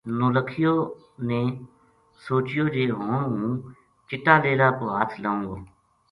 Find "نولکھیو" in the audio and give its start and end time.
0.17-0.75